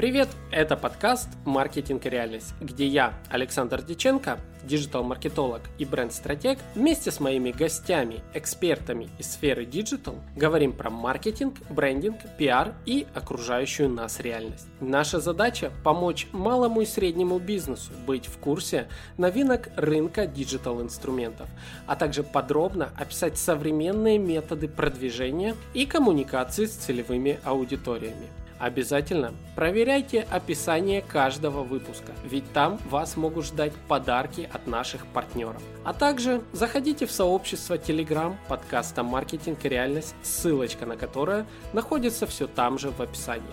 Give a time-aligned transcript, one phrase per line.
[0.00, 0.30] Привет!
[0.50, 7.50] Это подкаст «Маркетинг и реальность», где я, Александр Диченко, диджитал-маркетолог и бренд-стратег, вместе с моими
[7.50, 14.66] гостями, экспертами из сферы диджитал, говорим про маркетинг, брендинг, пиар и окружающую нас реальность.
[14.80, 18.88] Наша задача– помочь малому и среднему бизнесу быть в курсе
[19.18, 21.50] новинок рынка диджитал-инструментов,
[21.86, 28.28] а также подробно описать современные методы продвижения и коммуникации с целевыми аудиториями.
[28.60, 35.62] Обязательно проверяйте описание каждого выпуска, ведь там вас могут ждать подарки от наших партнеров.
[35.82, 42.46] А также заходите в сообщество Telegram подкаста «Маркетинг и реальность», ссылочка на которое находится все
[42.46, 43.48] там же в описании.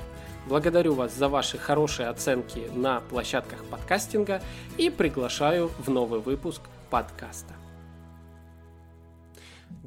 [0.45, 4.41] Благодарю вас за ваши хорошие оценки на площадках подкастинга
[4.77, 7.53] и приглашаю в новый выпуск подкаста.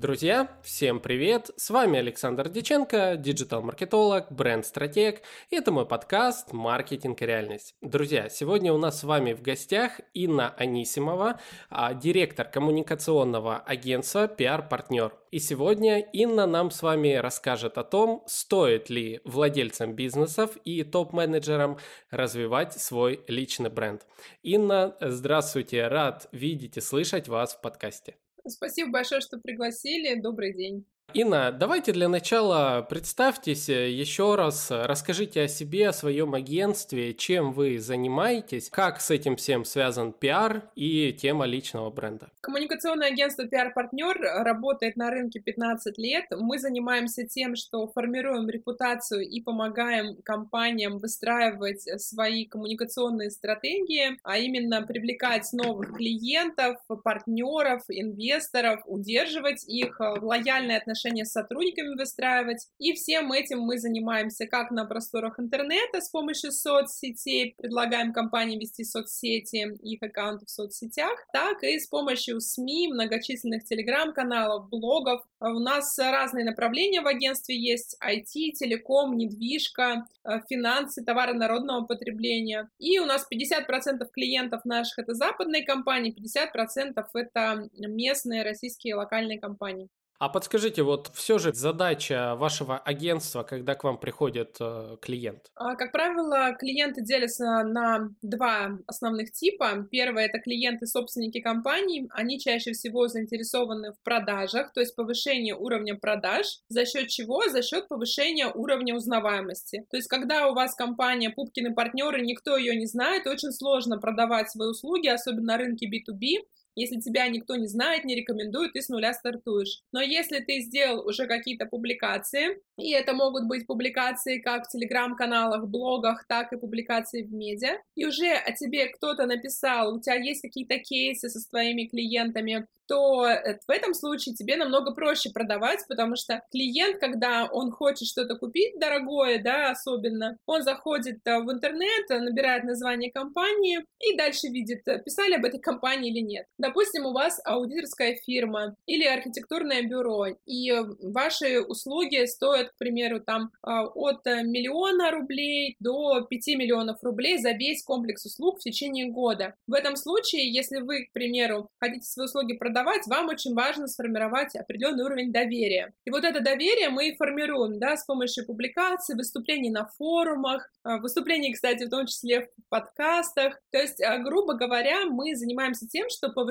[0.00, 1.50] Друзья, всем привет!
[1.58, 7.74] С вами Александр Диченко, диджитал-маркетолог, бренд-стратег, и это мой подкаст «Маркетинг и реальность».
[7.82, 15.12] Друзья, сегодня у нас с вами в гостях Инна Анисимова, а, директор коммуникационного агентства «Пиар-партнер».
[15.32, 21.76] И сегодня Инна нам с вами расскажет о том, стоит ли владельцам бизнесов и топ-менеджерам
[22.10, 24.06] развивать свой личный бренд.
[24.42, 28.16] Инна, здравствуйте, рад видеть и слышать вас в подкасте.
[28.46, 30.20] Спасибо большое, что пригласили.
[30.20, 30.84] Добрый день.
[31.12, 37.52] Инна, давайте для начала представьтесь э, еще раз, расскажите о себе, о своем агентстве, чем
[37.52, 42.30] вы занимаетесь, как с этим всем связан пиар и тема личного бренда.
[42.40, 46.26] Коммуникационное агентство «Пиар-партнер» работает на рынке 15 лет.
[46.30, 54.82] Мы занимаемся тем, что формируем репутацию и помогаем компаниям выстраивать свои коммуникационные стратегии, а именно
[54.82, 62.66] привлекать новых клиентов, партнеров, инвесторов, удерживать их, лояльные отношения отношения с сотрудниками выстраивать.
[62.78, 68.84] И всем этим мы занимаемся как на просторах интернета с помощью соцсетей, предлагаем компаниям вести
[68.84, 75.22] соцсети, их аккаунты в соцсетях, так и с помощью СМИ, многочисленных телеграм-каналов, блогов.
[75.40, 82.68] У нас разные направления в агентстве есть, IT, телеком, недвижка, э, финансы, товары народного потребления.
[82.78, 89.88] И у нас 50% клиентов наших это западные компании, 50% это местные российские локальные компании.
[90.20, 95.50] А подскажите, вот все же задача вашего агентства, когда к вам приходит э, клиент?
[95.54, 99.88] А, как правило, клиенты делятся на два основных типа.
[99.90, 102.06] Первое– это клиенты-собственники компаний.
[102.10, 106.44] Они чаще всего заинтересованы в продажах, то есть повышение уровня продаж.
[106.68, 107.48] За счет чего?
[107.48, 109.86] За счет повышения уровня узнаваемости.
[109.90, 114.50] То есть, когда у вас компания Пупкины партнеры, никто ее не знает, очень сложно продавать
[114.50, 116.44] свои услуги, особенно на рынке B2B.
[116.74, 119.82] Если тебя никто не знает, не рекомендует, ты с нуля стартуешь.
[119.92, 125.66] Но если ты сделал уже какие-то публикации, и это могут быть публикации как в телеграм-каналах,
[125.66, 130.42] блогах, так и публикации в медиа, и уже о тебе кто-то написал, у тебя есть
[130.42, 136.16] какие-то кейсы со своими клиентами, то э, в этом случае тебе намного проще продавать, потому
[136.16, 142.08] что клиент, когда он хочет что-то купить дорогое, да, особенно, он заходит э, в интернет,
[142.08, 146.46] набирает название компании и дальше видит, э, писали об этой компании или нет.
[146.60, 150.72] Допустим, у вас аудиторская фирма или архитектурное бюро, и
[151.02, 157.82] ваши услуги стоят, к примеру, там от миллиона рублей до 5 миллионов рублей за весь
[157.84, 159.54] комплекс услуг в течение года.
[159.66, 163.86] В этом случае, если вы, к примеру, хотите свои услуги продавать, продавать, вам очень важно
[163.86, 165.92] сформировать определенный уровень доверия.
[166.04, 170.98] И вот это доверие мы и формируем, да, с помощью публикаций, выступлений на форумах, а,
[170.98, 173.60] выступлений, кстати, в том числе в подкастах.
[173.70, 176.49] То есть, а, грубо говоря, мы занимаемся тем, что повышаем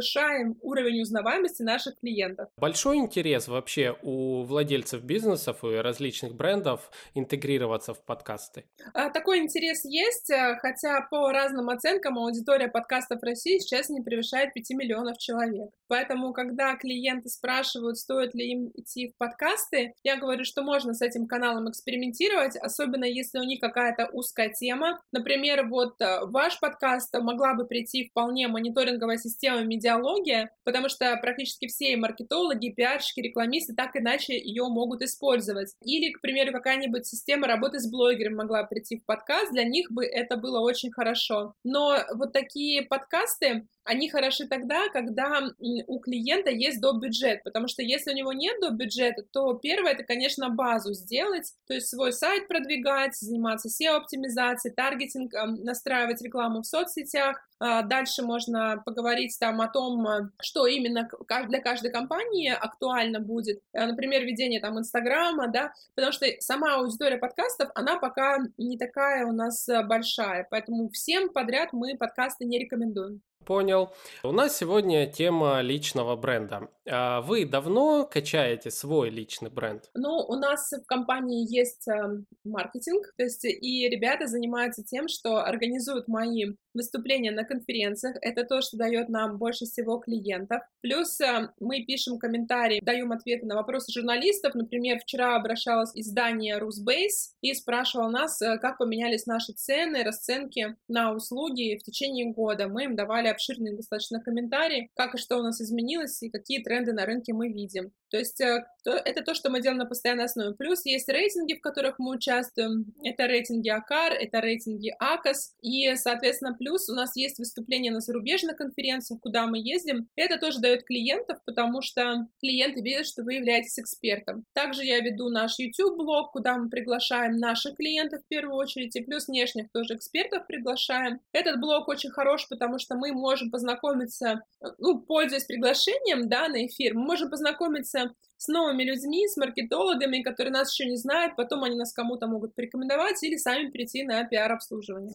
[0.62, 2.50] уровень узнаваемости наших клиентов.
[2.58, 8.66] Большой интерес вообще у владельцев бизнесов и различных брендов интегрироваться в подкасты?
[8.94, 14.70] А, такой интерес есть, хотя по разным оценкам аудитория подкастов России сейчас не превышает 5
[14.72, 15.70] миллионов человек.
[15.88, 21.02] Поэтому когда клиенты спрашивают, стоит ли им идти в подкасты, я говорю, что можно с
[21.02, 25.02] этим каналом экспериментировать, особенно если у них какая-то узкая тема.
[25.12, 31.68] Например, вот э, ваш подкаст могла бы прийти вполне мониторинговая система медиалогия, потому что практически
[31.68, 35.74] все маркетологи, пиарщики, рекламисты так иначе ее могут использовать.
[35.84, 40.06] Или, к примеру, какая-нибудь система работы с блогером могла прийти в подкаст, для них бы
[40.06, 41.54] это было очень хорошо.
[41.64, 45.42] Но вот такие подкасты, они хороши тогда, когда
[45.88, 47.02] у клиента есть доп.
[47.02, 48.74] бюджет, потому что если у него нет доп.
[48.74, 55.34] бюджета, то первое это, конечно, базу сделать, то есть свой сайт продвигать, заниматься SEO-оптимизацией, таргетинг,
[55.64, 61.10] настраивать рекламу в соцсетях, а, Дальше можно поговорить там о том, что именно
[61.48, 63.60] для каждой компании актуально будет.
[63.74, 69.32] Например, ведение там Инстаграма, да, потому что сама аудитория подкастов, она пока не такая у
[69.32, 73.22] нас большая, поэтому всем подряд мы подкасты не рекомендуем.
[73.50, 73.92] Понял.
[74.22, 76.70] У нас сегодня тема личного бренда.
[76.88, 79.90] А вы давно качаете свой личный бренд?
[79.96, 85.44] Ну, у нас в компании есть эм, маркетинг, то есть и ребята занимаются тем, что
[85.44, 88.18] организуют мои выступления на конференциях.
[88.22, 90.62] Это то, что дает нам больше всего клиентов.
[90.82, 94.56] Плюс эм, мы пишем комментарии, даем ответы на вопросы журналистов.
[94.56, 101.14] Например, вчера обращалось издание Rusbase и спрашивал нас, э, как поменялись наши цены, расценки на
[101.14, 102.68] услуги в течение года.
[102.68, 106.92] Мы им давали обширные достаточно комментарии, как и что у нас изменилось и какие тренды
[106.94, 107.92] на рынке мы видим.
[108.10, 110.56] То есть э, это то, что мы делаем на постоянной основе.
[110.56, 112.94] Плюс есть рейтинги, в которых мы участвуем.
[113.04, 115.56] Это рейтинги АКАР, это рейтинги АКОС.
[115.62, 120.08] И, соответственно, плюс у нас есть выступления на зарубежных конференциях, куда мы ездим.
[120.16, 124.46] Это тоже дает клиентов, потому что клиенты видят, что вы являетесь экспертом.
[124.54, 129.28] Также я веду наш YouTube-блог, куда мы приглашаем наших клиентов в первую очередь, и плюс
[129.28, 131.20] внешних тоже экспертов приглашаем.
[131.34, 134.42] Этот блог очень хорош, потому что мы можем познакомиться,
[134.78, 137.99] ну, пользуясь приглашением, да, на эфир, мы можем познакомиться
[138.38, 142.56] с новыми людьми, с маркетологами, которые нас еще не знают, потом они нас кому-то могут
[142.56, 145.14] порекомендовать или сами прийти на пиар-обслуживание.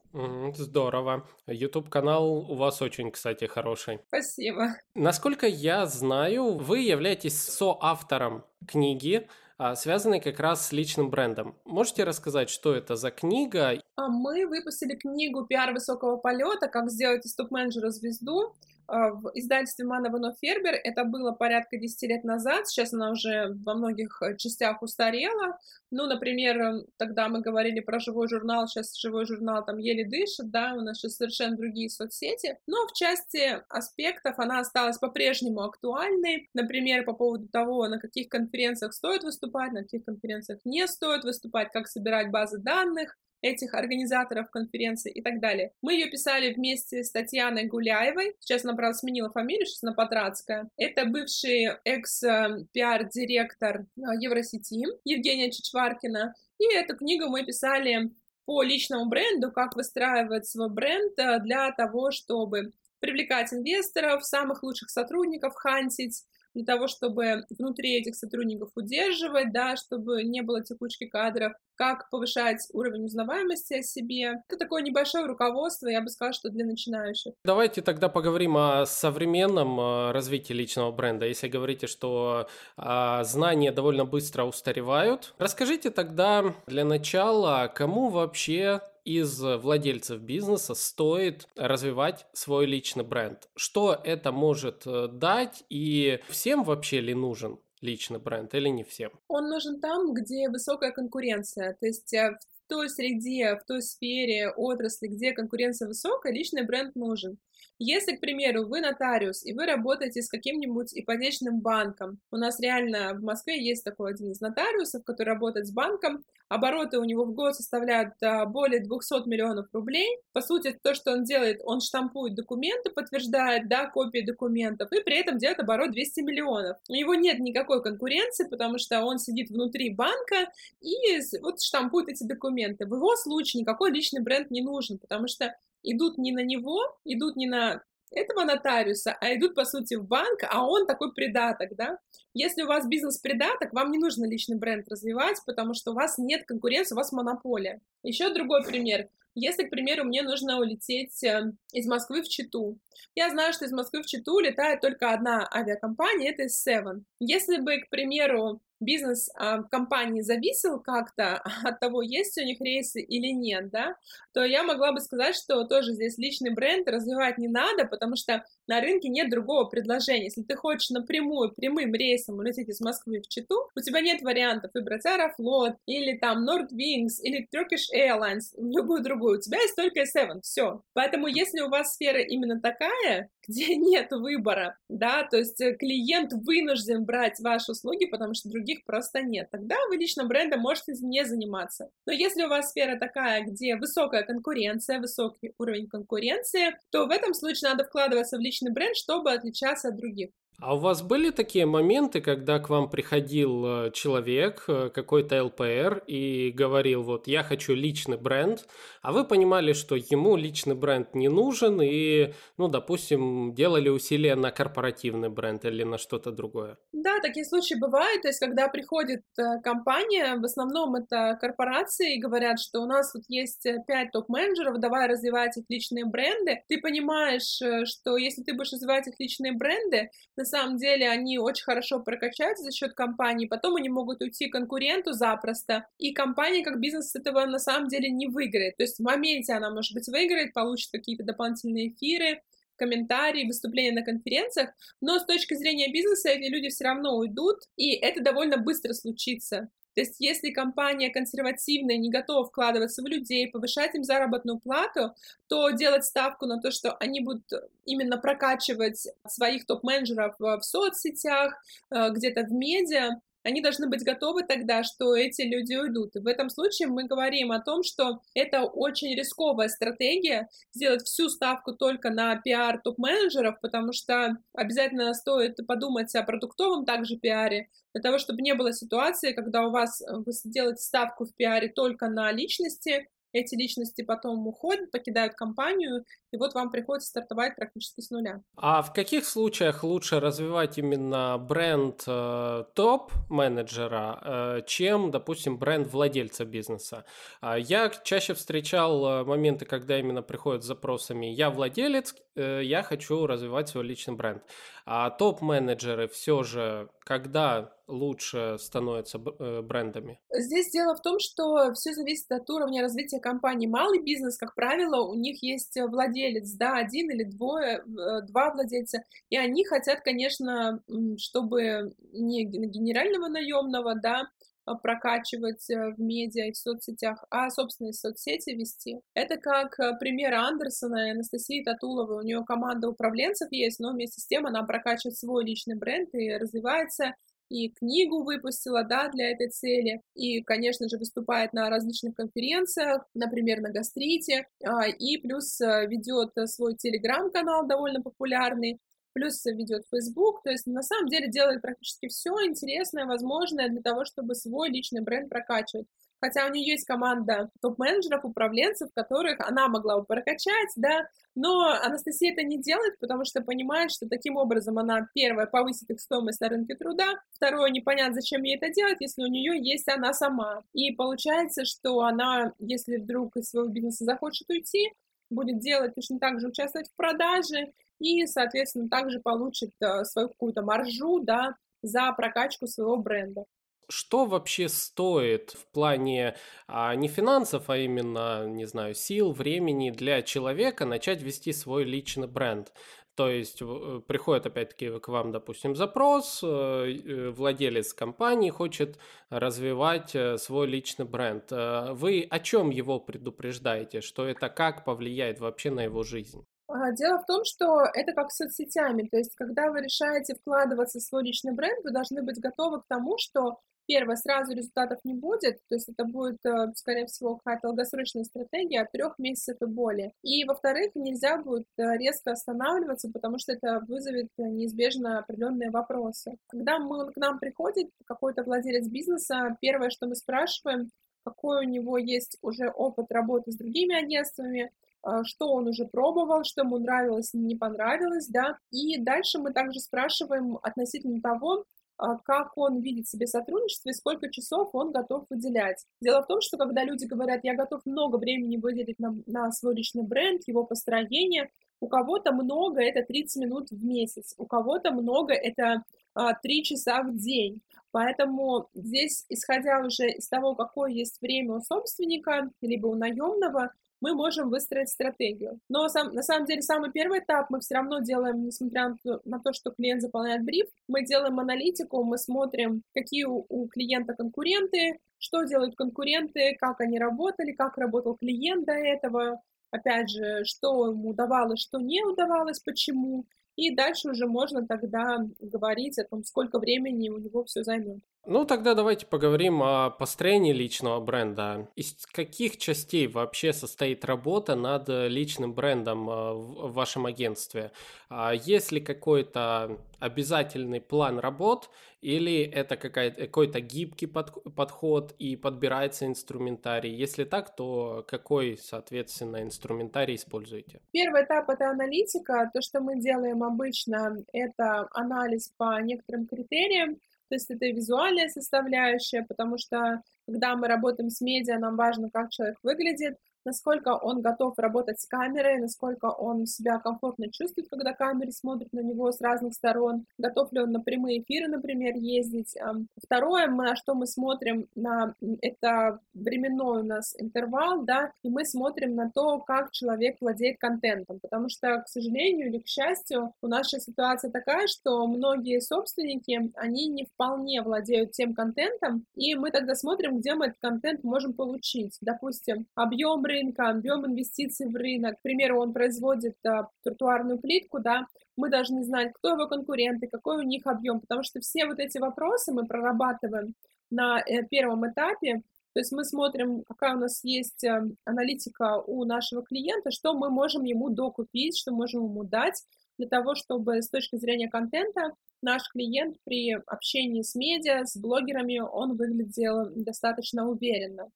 [0.54, 1.26] Здорово.
[1.46, 4.00] YouTube-канал у вас очень, кстати, хороший.
[4.08, 4.76] Спасибо.
[4.94, 9.26] Насколько я знаю, вы являетесь соавтором книги
[9.56, 11.56] а, связанной как раз с личным брендом.
[11.64, 13.80] Можете рассказать, что это за книга?
[13.96, 16.66] А мы выпустили книгу «Пиар высокого полета.
[16.66, 18.54] Как сделать из топ-менеджера звезду».
[18.86, 20.74] А, в издательстве Мана Вано Фербер.
[20.82, 22.68] Это было порядка 10 лет назад.
[22.68, 25.58] Сейчас она уже во многих э, частях устарела.
[25.90, 30.50] Ну, например, эм, тогда мы говорили про живой журнал, сейчас живой журнал там еле дышит,
[30.50, 32.58] да, у нас сейчас совершенно другие соцсети.
[32.66, 36.48] Но в части аспектов она осталась по-прежнему актуальной.
[36.54, 41.70] Например, по поводу того, на каких конференциях стоит выступать, на каких конференциях не стоит выступать,
[41.72, 45.72] как собирать базы данных, этих организаторов конференции и так далее.
[45.82, 48.34] Мы ее писали вместе с Татьяной Гуляевой.
[48.40, 50.70] Сейчас она, правда, сменила фамилию, сейчас она Потратская.
[50.78, 53.86] Это бывший экс-пиар-директор э,
[54.18, 56.34] Евросети Евгения Чичваркина.
[56.58, 58.10] И эту книгу мы писали
[58.46, 64.88] по личному бренду, как выстраивать свой бренд э, для того, чтобы привлекать инвесторов, самых лучших
[64.88, 66.24] сотрудников, хантить,
[66.54, 72.68] для того, чтобы внутри этих сотрудников удерживать, да, чтобы не было текучки кадров, как повышать
[72.72, 74.42] уровень узнаваемости о себе.
[74.48, 77.34] Это такое небольшое руководство, я бы сказала, что для начинающих.
[77.44, 81.26] Давайте тогда поговорим о современном э, развитии личного бренда.
[81.26, 89.40] Если говорите, что а, знания довольно быстро устаревают, расскажите тогда для начала, кому вообще из
[89.40, 93.48] владельцев бизнеса стоит развивать свой личный бренд?
[93.54, 99.12] Что это может э, дать и всем вообще ли нужен личный бренд или не всем?
[99.28, 101.76] Он нужен там, где высокая конкуренция.
[101.78, 106.96] То есть э, в той среде, в той сфере, отрасли, где конкуренция высокая, личный бренд
[106.96, 107.38] нужен.
[107.78, 113.14] Если, к примеру, вы нотариус, и вы работаете с каким-нибудь ипотечным банком, у нас реально
[113.14, 117.34] в Москве есть такой один из нотариусов, который работает с банком, обороты у него в
[117.34, 120.18] год составляют а, более 200 миллионов рублей.
[120.32, 125.18] По сути, то, что он делает, он штампует документы, подтверждает, да, копии документов, и при
[125.18, 126.76] этом делает оборот 200 миллионов.
[126.88, 130.50] У него нет никакой конкуренции, потому что он сидит внутри банка
[130.80, 130.94] и
[131.40, 132.86] вот штампует эти документы.
[132.86, 135.54] В его случае никакой личный бренд не нужен, потому что
[135.84, 140.40] идут не на него, идут не на этого нотариуса, а идут, по сути, в банк,
[140.48, 141.98] а он такой придаток, да.
[142.32, 146.44] Если у вас бизнес-придаток, вам не нужно личный бренд развивать, потому что у вас нет
[146.46, 147.80] конкуренции, у вас монополия.
[148.02, 149.08] Еще другой пример.
[149.36, 152.78] Если, к примеру, мне нужно улететь э, из Москвы в Читу,
[153.16, 157.02] я знаю, что из Москвы в Читу летает только одна авиакомпания, это Seven.
[157.18, 163.00] Если бы, к примеру, бизнес а, компании зависел как-то от того, есть у них рейсы
[163.00, 163.96] или нет, да,
[164.32, 168.44] то я могла бы сказать, что тоже здесь личный бренд развивать не надо, потому что
[168.66, 170.24] на рынке нет другого предложения.
[170.24, 174.70] Если ты хочешь напрямую, прямым рейсом улететь из Москвы в Читу, у тебя нет вариантов
[174.74, 179.38] выбрать Аэрофлот или там Nordwings или Turkish Airlines, любую другую.
[179.38, 180.82] У тебя есть только S7, все.
[180.94, 186.32] Поэтому если у вас сфера именно такая, где нет выбора, да, то есть э, клиент
[186.32, 191.24] вынужден брать ваши услуги, потому что других просто нет, тогда вы лично брендом можете не
[191.24, 191.90] заниматься.
[192.06, 197.34] Но если у вас сфера такая, где высокая конкуренция, высокий уровень конкуренции, то в этом
[197.34, 200.30] случае надо вкладываться в личный бренд, чтобы отличаться от других.
[200.60, 206.04] А у вас были такие моменты, когда к вам приходил э, человек, э, какой-то ЛПР,
[206.06, 208.66] и говорил, вот, я хочу личный бренд,
[209.02, 214.52] а вы понимали, что ему личный бренд не нужен, и, ну, допустим, делали усилия на
[214.52, 216.78] корпоративный бренд или на что-то другое?
[216.92, 222.20] Да, такие случаи бывают, то есть, когда приходит э, компания, в основном это корпорации, и
[222.20, 227.60] говорят, что у нас вот есть пять топ-менеджеров, давай развивать их личные бренды, ты понимаешь,
[227.88, 230.10] что если ты будешь развивать их личные бренды,
[230.44, 235.12] на самом деле они очень хорошо прокачаются за счет компании, потом они могут уйти конкуренту
[235.12, 238.76] запросто, и компания как бизнес этого на самом деле не выиграет.
[238.76, 242.42] То есть в моменте она, может быть, выиграет, получит какие-то дополнительные эфиры,
[242.76, 244.70] комментарии, выступления на конференциях,
[245.00, 249.70] но с точки зрения бизнеса эти люди все равно уйдут, и это довольно быстро случится.
[249.94, 255.14] То есть, если компания консервативная, не готова вкладываться в людей, повышать им заработную плату,
[255.48, 257.44] то делать ставку на то, что они будут
[257.84, 261.54] именно прокачивать своих топ-менеджеров в соцсетях,
[261.90, 266.16] э, где-то в медиа, они должны быть готовы тогда, что эти люди уйдут.
[266.16, 271.28] И в этом случае мы говорим о том, что это очень рисковая стратегия сделать всю
[271.28, 278.02] ставку только на пиар топ-менеджеров, потому что обязательно стоит подумать о продуктовом также пиаре, для
[278.02, 282.08] того, чтобы не было ситуации, когда у вас э, вы делаете ставку в пиаре только
[282.08, 288.10] на личности, эти личности потом уходят, покидают компанию, и вот вам приходится стартовать практически с
[288.10, 288.40] нуля.
[288.56, 296.44] А в каких случаях лучше развивать именно бренд э, топ-менеджера, э, чем, допустим, бренд владельца
[296.44, 297.04] бизнеса?
[297.42, 302.82] Э, я чаще встречал э, моменты, когда именно приходят с запросами «я владелец, э, я
[302.82, 304.42] хочу развивать свой личный бренд».
[304.86, 310.20] А топ-менеджеры все же, когда лучше становятся э, брендами?
[310.32, 313.66] Здесь дело в том, что все зависит от уровня развития компании.
[313.66, 319.02] Малый бизнес, как правило, у них есть владелец, да, один или двое, э, два владельца,
[319.30, 320.82] и они хотят, конечно,
[321.18, 324.28] чтобы не генерального наемного, да,
[324.66, 329.00] а, прокачивать э, в медиа и в соцсетях, а собственные соцсети вести.
[329.12, 332.18] Это как пример Андерсона и Анастасии Татуловой.
[332.18, 336.34] У нее команда управленцев есть, но вместе с тем она прокачивает свой личный бренд и
[336.36, 337.14] развивается
[337.48, 343.60] и книгу выпустила, да, для этой цели, и, конечно же, выступает на различных конференциях, например,
[343.60, 348.78] на гастрите, а, и плюс э, ведет свой телеграм-канал довольно популярный,
[349.12, 354.04] плюс ведет Facebook, то есть на самом деле делает практически все интересное, возможное для того,
[354.04, 355.86] чтобы свой личный бренд прокачивать
[356.24, 362.32] хотя у нее есть команда топ-менеджеров, управленцев, которых она могла бы прокачать, да, но Анастасия
[362.32, 366.48] это не делает, потому что понимает, что таким образом она, первое, повысит их стоимость на
[366.48, 370.62] рынке труда, второе, непонятно, зачем ей это делать, если у нее есть она сама.
[370.72, 374.94] И получается, что она, если вдруг из своего бизнеса захочет уйти,
[375.28, 380.62] будет делать точно так же, участвовать в продаже и, соответственно, также получит э, свою какую-то
[380.62, 383.44] маржу, да, за прокачку своего бренда.
[383.88, 386.36] Что вообще стоит в плане
[386.66, 392.26] а, не финансов, а именно, не знаю, сил, времени для человека начать вести свой личный
[392.26, 392.72] бренд?
[393.14, 398.98] То есть э, приходит опять-таки к вам, допустим, запрос, э, э, владелец компании хочет
[399.30, 401.50] развивать свой личный бренд.
[401.50, 406.44] Вы о чем его предупреждаете, что это как повлияет вообще на его жизнь?
[406.66, 410.98] А, дело в том, что это как с соцсетями, то есть когда вы решаете вкладываться
[410.98, 415.14] в свой личный бренд, вы должны быть готовы к тому, что Первое, сразу результатов не
[415.14, 419.66] будет, то есть это будет, э, скорее всего, какая-то долгосрочная стратегия от трех месяцев и
[419.66, 420.12] более.
[420.22, 426.36] И, во-вторых, нельзя будет э, резко останавливаться, потому что это вызовет неизбежно определенные вопросы.
[426.48, 430.90] Когда мы, к нам приходит какой-то владелец бизнеса, первое, что мы спрашиваем,
[431.24, 434.70] какой у него есть уже опыт работы с другими агентствами,
[435.06, 438.58] э, что он уже пробовал, что ему нравилось, не понравилось, да.
[438.70, 441.64] И дальше мы также спрашиваем относительно того, а,
[441.96, 445.84] как он видит себе сотрудничество и сколько часов он готов выделять.
[446.00, 449.74] Дело в том, что когда люди говорят, я готов много времени выделить на, на свой
[449.74, 455.34] личный бренд, его построение, у кого-то много это 30 минут в месяц, у кого-то много
[455.34, 455.82] это
[456.14, 457.60] а, 3 часа в день.
[457.90, 463.72] Поэтому здесь, исходя уже из того, какое есть время у собственника, либо у наемного,
[464.04, 465.58] мы можем выстроить стратегию.
[465.70, 468.94] Но сам, на самом деле самый первый этап мы все равно делаем, несмотря
[469.24, 474.12] на то, что клиент заполняет бриф, мы делаем аналитику, мы смотрим, какие у, у клиента
[474.12, 480.90] конкуренты, что делают конкуренты, как они работали, как работал клиент до этого, опять же, что
[480.90, 483.24] ему удавалось, что не удавалось, почему.
[483.56, 488.00] И дальше уже можно тогда говорить о том, сколько времени у него все займет.
[488.26, 491.68] Ну, тогда давайте поговорим о построении личного бренда.
[491.76, 497.70] Из каких частей вообще состоит работа над личным брендом э, в вашем агентстве?
[498.08, 501.68] А есть ли какой-то обязательный план работ
[502.00, 506.94] или это какой-то гибкий подход и подбирается инструментарий?
[506.94, 510.80] Если так, то какой, соответственно, инструментарий используете?
[510.92, 512.50] Первый этап– это аналитика.
[512.54, 519.24] То, что мы делаем обычно, это анализ по некоторым критериям, то есть это визуальная составляющая,
[519.26, 524.58] потому что когда мы работаем с медиа, нам важно, как человек выглядит, насколько он готов
[524.58, 529.54] работать с камерой, насколько он себя комфортно чувствует, когда камеры смотрят на него с разных
[529.54, 532.56] сторон, готов ли он на прямые эфиры, например, ездить.
[533.02, 538.94] Второе, на что мы смотрим, на, это временной у нас интервал, да, и мы смотрим
[538.94, 543.66] на то, как человек владеет контентом, потому что, к сожалению или к счастью, у нас
[543.66, 549.74] сейчас ситуация такая, что многие собственники, они не вполне владеют тем контентом, и мы тогда
[549.74, 551.96] смотрим, где мы этот контент можем получить.
[552.00, 555.18] Допустим, объем рынка, объем инвестиций в рынок.
[555.18, 560.38] К примеру, он производит а, тротуарную плитку, да, мы должны знать, кто его конкуренты, какой
[560.38, 563.54] у них объем, потому что все вот эти вопросы мы прорабатываем
[563.90, 565.42] на э, первом этапе,
[565.74, 570.30] то есть мы смотрим, какая у нас есть э, аналитика у нашего клиента, что мы
[570.30, 572.62] можем ему докупить, что можем ему дать
[572.96, 578.60] для того, чтобы с точки зрения контента наш клиент при общении с медиа, с блогерами,
[578.60, 581.10] он выглядел достаточно уверенно.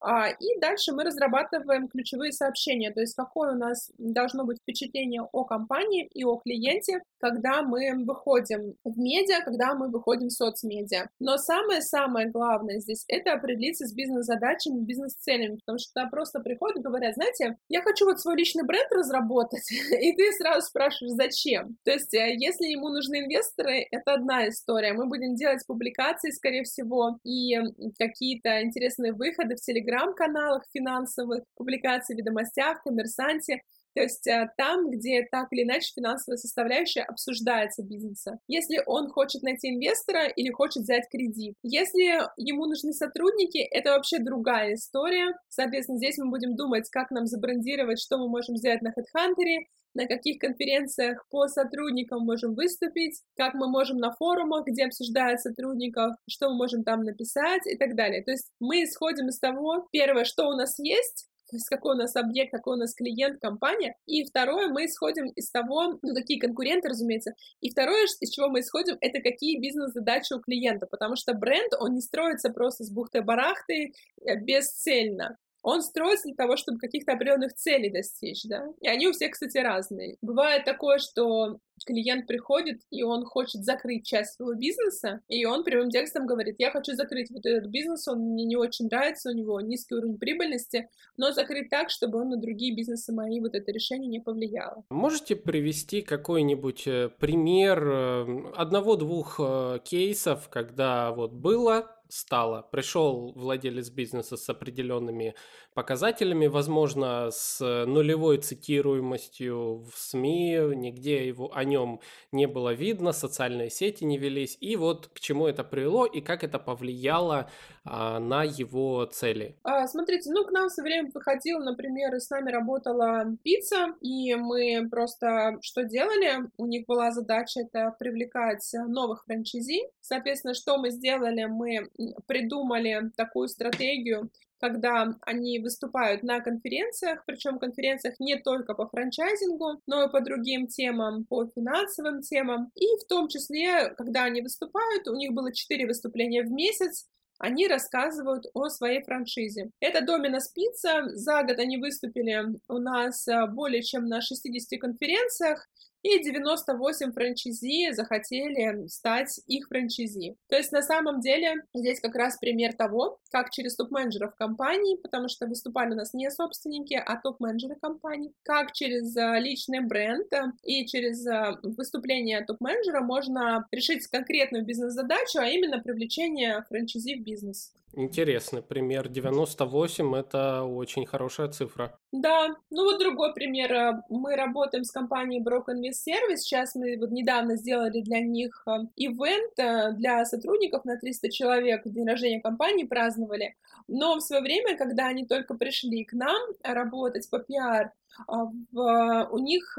[0.00, 5.22] А, и дальше мы разрабатываем ключевые сообщения, то есть какое у нас должно быть впечатление
[5.22, 11.08] о компании и о клиенте, когда мы выходим в медиа, когда мы выходим в соцмедиа.
[11.20, 16.82] Но самое-самое главное здесь— это определиться с бизнес-задачами, бизнес-целями, потому что туда просто приходят и
[16.82, 19.70] говорят, знаете, я хочу вот свой личный бренд разработать,
[20.00, 21.76] и ты сразу спрашиваешь, зачем?
[21.84, 24.92] То есть э, если ему нужны инвесторы, это одна история.
[24.92, 27.56] Мы будем делать публикации, скорее всего, и
[27.98, 33.62] какие-то интересные выходы в телеграм-каналах финансовых, публикации в ведомостях, коммерсанте,
[33.94, 38.38] то есть э, там, где так или иначе финансовая составляющая обсуждается бизнеса.
[38.48, 41.54] Если он хочет найти инвестора или хочет взять кредит.
[41.62, 45.34] Если ему нужны сотрудники, это вообще другая история.
[45.48, 50.06] Соответственно, здесь мы будем думать, как нам забрендировать, что мы можем сделать на HeadHunter, на
[50.06, 56.50] каких конференциях по сотрудникам можем выступить, как мы можем на форумах, где обсуждают сотрудников, что
[56.50, 58.22] мы можем там написать и так далее.
[58.22, 61.98] То есть мы исходим из того, первое, что у нас есть, то есть какой у
[61.98, 63.94] нас объект, какой у нас клиент, компания.
[64.06, 67.32] И второе, мы исходим из того, ну, какие конкуренты, разумеется.
[67.60, 71.92] И второе, из чего мы исходим, это какие бизнес-задачи у клиента, потому что бренд, он
[71.92, 77.90] не строится просто с бухты-барахты э, бесцельно он строится для того, чтобы каких-то определенных целей
[77.90, 78.66] достичь, да.
[78.80, 80.16] И они у всех, кстати, разные.
[80.20, 85.90] Бывает такое, что клиент приходит, и он хочет закрыть часть своего бизнеса, и он прямым
[85.90, 89.60] текстом говорит, я хочу закрыть вот этот бизнес, он мне не очень нравится, у него
[89.60, 94.08] низкий уровень прибыльности, но закрыть так, чтобы он на другие бизнесы мои вот это решение
[94.08, 94.84] не повлияло.
[94.90, 102.60] Можете привести какой-нибудь э, пример э, одного-двух э, кейсов, когда вот было стало.
[102.60, 105.34] Пришел владелец бизнеса с определенными
[105.74, 113.70] показателями, возможно, с нулевой цитируемостью в СМИ, нигде его, о нем не было видно, социальные
[113.70, 114.56] сети не велись.
[114.60, 117.50] И вот к чему это привело и как это повлияло
[117.84, 119.56] а, на его цели.
[119.64, 124.88] А, смотрите, ну, к нам со временем выходил, например, с нами работала пицца, и мы
[124.90, 126.50] просто что делали?
[126.56, 129.88] У них была задача это привлекать новых франчайзи.
[130.00, 131.44] Соответственно, что мы сделали?
[131.44, 131.88] Мы
[132.26, 134.30] придумали такую стратегию,
[134.62, 140.68] когда они выступают на конференциях, причем конференциях не только по франчайзингу, но и по другим
[140.68, 142.70] темам, по финансовым темам.
[142.76, 147.08] И в том числе, когда они выступают, у них было 4 выступления в месяц,
[147.40, 149.70] они рассказывают о своей франшизе.
[149.80, 151.08] Это Domino's Pizza.
[151.08, 155.68] За год они выступили у нас а, более чем на 60 конференциях,
[156.02, 160.36] и 98 франчайзи захотели стать их франчайзи.
[160.48, 165.28] То есть на самом деле здесь как раз пример того, как через топ-менеджеров компании, потому
[165.28, 170.52] что выступали у нас не собственники, а топ-менеджеры компании, как через э, личный бренд э,
[170.64, 177.72] и через э, выступление топ-менеджера можно решить конкретную бизнес-задачу, а именно привлечение франчайзи в бизнес.
[177.94, 179.08] Интересный пример.
[179.08, 181.98] 98– это очень хорошая цифра.
[182.10, 184.02] Да, ну вот другой пример.
[184.08, 186.38] Мы работаем с компанией Broken Service.
[186.38, 191.82] Сейчас мы вот недавно сделали для них э, ивент э, для сотрудников на 300 человек.
[191.84, 193.56] День рождения компании праздновали.
[193.88, 197.92] Но в свое время, когда они только пришли к нам работать по пиар,
[198.28, 199.78] у них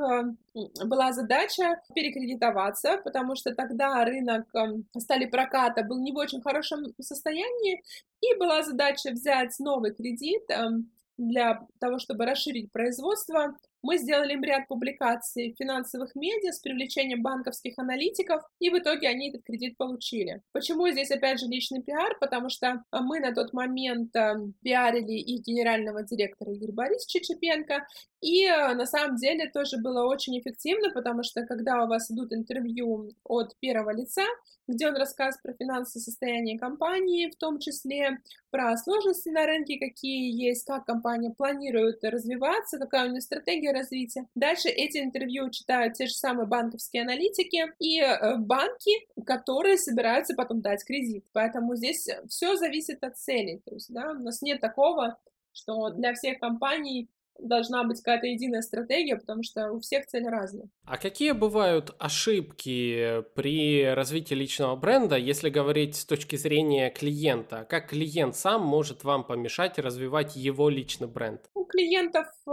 [0.85, 4.45] была задача перекредитоваться, потому что тогда рынок
[4.97, 7.83] стали проката был не в очень хорошем состоянии,
[8.21, 10.43] и была задача взять новый кредит
[11.17, 17.21] для того, чтобы расширить производство, мы сделали им ряд публикаций в финансовых медиа с привлечением
[17.21, 20.41] банковских аналитиков, и в итоге они этот кредит получили.
[20.53, 22.17] Почему здесь опять же личный пиар?
[22.19, 27.85] Потому что а, мы на тот момент э, пиарили и генерального директора Игоря Борисовича Чепенко,
[28.21, 32.31] и э, на самом деле тоже было очень эффективно, потому что когда у вас идут
[32.31, 34.23] интервью от первого лица,
[34.65, 38.19] где он рассказывает про финансовое состояние компании, в том числе
[38.49, 44.27] про сложности на рынке, какие есть, как компания планирует развиваться, какая у нее стратегия развития.
[44.35, 48.91] Дальше эти интервью читают те же самые банковские аналитики и э, банки,
[49.25, 51.25] которые собираются потом дать кредит.
[51.33, 53.61] Поэтому здесь все зависит от цели.
[53.65, 55.17] То есть, да, у нас нет такого,
[55.51, 57.09] что для всех компаний
[57.39, 60.69] должна быть какая-то единая стратегия, потому что у всех цели разные.
[60.85, 67.65] А какие бывают ошибки при развитии личного бренда, если говорить с точки зрения клиента?
[67.69, 71.41] Как клиент сам может вам помешать развивать его личный бренд?
[71.53, 72.51] У клиентов э,